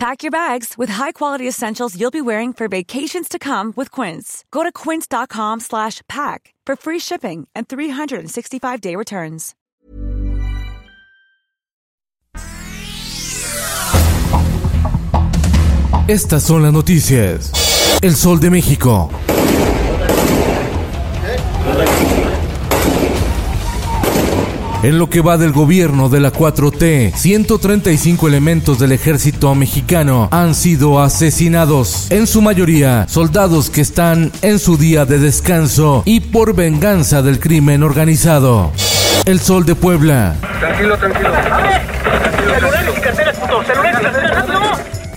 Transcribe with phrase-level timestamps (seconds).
[0.00, 4.46] Pack your bags with high-quality essentials you'll be wearing for vacations to come with Quince.
[4.50, 9.54] Go to quince.com slash pack for free shipping and 365-day returns.
[16.08, 17.52] Estas son las noticias.
[18.00, 19.10] El Sol de México.
[24.82, 30.54] En lo que va del gobierno de la 4T, 135 elementos del ejército mexicano han
[30.54, 36.54] sido asesinados, en su mayoría soldados que están en su día de descanso y por
[36.54, 38.72] venganza del crimen organizado.
[39.26, 40.36] El Sol de Puebla.
[40.60, 41.28] Tranquilo, tranquilo.
[43.66, 44.29] Celulares y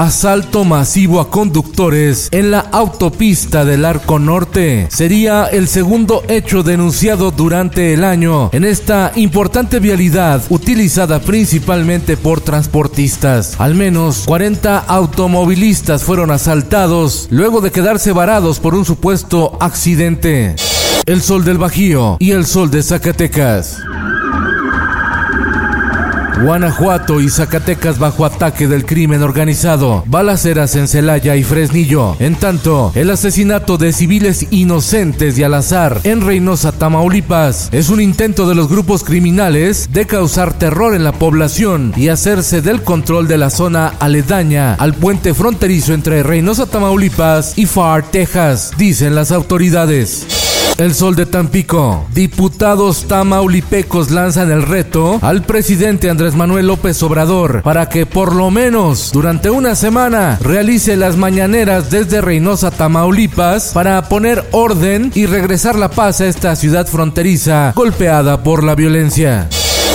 [0.00, 4.88] Asalto masivo a conductores en la autopista del Arco Norte.
[4.90, 12.40] Sería el segundo hecho denunciado durante el año en esta importante vialidad utilizada principalmente por
[12.40, 13.56] transportistas.
[13.60, 20.56] Al menos 40 automovilistas fueron asaltados luego de quedarse varados por un supuesto accidente.
[21.04, 23.76] El sol del Bajío y el sol de Zacatecas.
[26.42, 32.16] Guanajuato y Zacatecas bajo ataque del crimen organizado, balaceras en Celaya y Fresnillo.
[32.18, 38.00] En tanto, el asesinato de civiles inocentes y al azar en Reynosa, Tamaulipas, es un
[38.00, 43.28] intento de los grupos criminales de causar terror en la población y hacerse del control
[43.28, 49.30] de la zona aledaña al puente fronterizo entre Reynosa, Tamaulipas y Far, Texas, dicen las
[49.30, 50.39] autoridades.
[50.78, 52.06] El Sol de Tampico.
[52.14, 58.50] Diputados tamaulipecos lanzan el reto al presidente Andrés Manuel López Obrador para que por lo
[58.50, 65.76] menos durante una semana realice las mañaneras desde Reynosa, Tamaulipas, para poner orden y regresar
[65.76, 69.48] la paz a esta ciudad fronteriza golpeada por la violencia.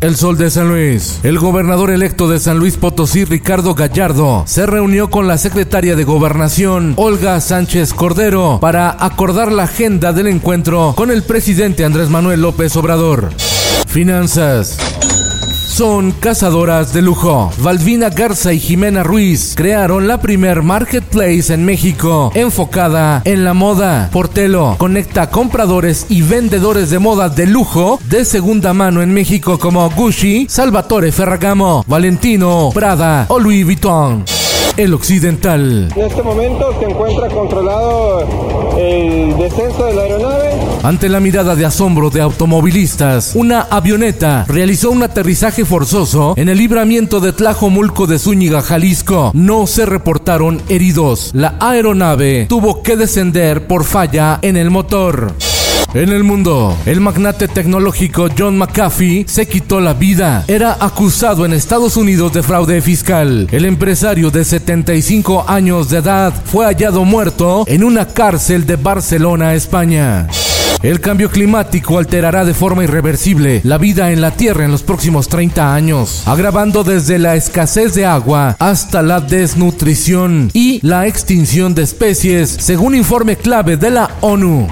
[0.00, 1.20] El Sol de San Luis.
[1.22, 6.04] El gobernador electo de San Luis Potosí, Ricardo Gallardo, se reunió con la secretaria de
[6.04, 12.42] Gobernación, Olga Sánchez Cordero, para acordar la agenda del encuentro con el presidente Andrés Manuel
[12.42, 13.30] López Obrador.
[13.86, 14.78] Finanzas
[15.80, 17.50] son cazadoras de lujo.
[17.56, 24.10] Valvina Garza y Jimena Ruiz crearon la primer marketplace en México enfocada en la moda.
[24.12, 29.88] Portelo conecta compradores y vendedores de moda de lujo de segunda mano en México como
[29.88, 34.26] Gucci, Salvatore Ferragamo, Valentino, Prada o Louis Vuitton.
[34.76, 35.88] El occidental.
[35.96, 40.39] En este momento se encuentra controlado el descenso de aeronave.
[40.82, 46.56] Ante la mirada de asombro de automovilistas, una avioneta realizó un aterrizaje forzoso en el
[46.56, 49.30] libramiento de Tlajomulco de Zúñiga, Jalisco.
[49.34, 51.32] No se reportaron heridos.
[51.34, 55.34] La aeronave tuvo que descender por falla en el motor.
[55.92, 60.44] En el mundo, el magnate tecnológico John McAfee se quitó la vida.
[60.46, 63.48] Era acusado en Estados Unidos de fraude fiscal.
[63.50, 69.54] El empresario de 75 años de edad fue hallado muerto en una cárcel de Barcelona,
[69.54, 70.28] España.
[70.82, 75.28] El cambio climático alterará de forma irreversible la vida en la Tierra en los próximos
[75.28, 81.82] 30 años, agravando desde la escasez de agua hasta la desnutrición y la extinción de
[81.82, 84.68] especies, según informe clave de la ONU.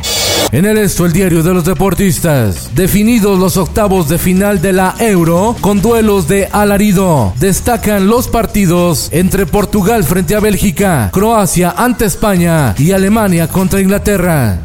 [0.50, 2.70] En el esto, el diario de los deportistas.
[2.74, 7.34] Definidos los octavos de final de la Euro con duelos de alarido.
[7.38, 14.60] Destacan los partidos entre Portugal frente a Bélgica, Croacia ante España y Alemania contra Inglaterra.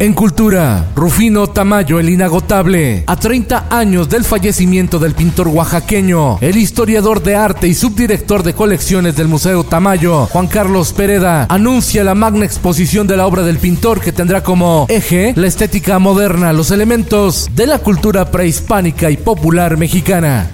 [0.00, 3.04] En cultura, Rufino Tamayo, el inagotable.
[3.06, 8.54] A 30 años del fallecimiento del pintor oaxaqueño, el historiador de arte y subdirector de
[8.54, 13.58] colecciones del Museo Tamayo, Juan Carlos Pereda, anuncia la magna exposición de la obra del
[13.58, 19.18] pintor que tendrá como eje la estética moderna, los elementos de la cultura prehispánica y
[19.18, 20.50] popular mexicana.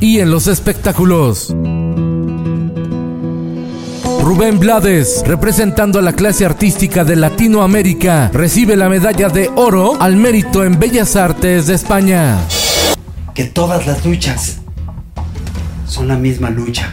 [0.00, 1.54] Y en los espectáculos.
[4.28, 10.16] Rubén Blades, representando a la clase artística de Latinoamérica, recibe la medalla de oro al
[10.16, 12.36] mérito en Bellas Artes de España.
[13.34, 14.58] Que todas las luchas
[15.86, 16.92] son la misma lucha.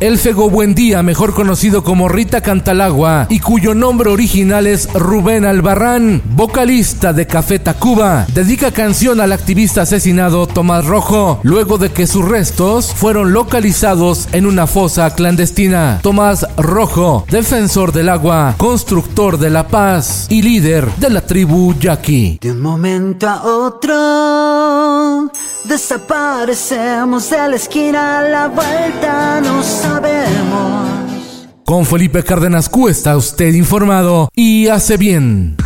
[0.00, 6.22] El Fego Buendía, mejor conocido como Rita Cantalagua, y cuyo nombre original es Rubén Albarrán,
[6.24, 12.26] vocalista de Café Tacuba, dedica canción al activista asesinado Tomás Rojo, luego de que sus
[12.26, 16.00] restos fueron localizados en una fosa clandestina.
[16.02, 22.38] Tomás Rojo, defensor del agua, constructor de la paz y líder de la tribu Yaqui.
[22.40, 25.30] De un momento a otro
[25.64, 31.48] Desaparecemos de la esquina a la vuelta, no sabemos.
[31.64, 35.56] Con Felipe Cárdenas Q está usted informado y hace bien.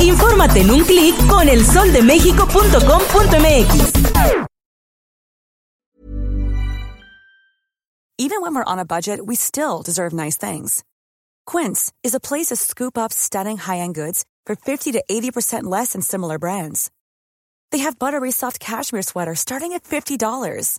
[0.00, 3.92] Infórmate en un clic con elsoldemexico.com.mx.
[8.18, 10.84] Even when we're on a budget, we still deserve nice things.
[11.46, 15.94] Quince is a place to scoop up stunning high-end goods for 50 to 80% less
[15.94, 16.90] than similar brands.
[17.72, 20.78] They have buttery soft cashmere sweaters starting at $50,